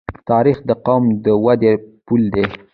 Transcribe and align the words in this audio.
تاریخ 0.29 0.57
د 0.69 0.71
قوم 0.85 1.03
د 1.23 1.25
ودې 1.43 1.73
پل 2.05 2.23
دی. 2.35 2.45